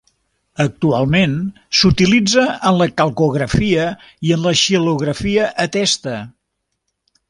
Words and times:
Actualment 0.63 1.35
s'utilitza 1.81 2.47
en 2.71 2.79
la 2.81 2.89
calcografia 3.03 3.87
i 4.31 4.35
en 4.39 4.45
la 4.49 4.57
xilografia 4.65 5.49
a 5.67 5.71
testa. 5.81 6.21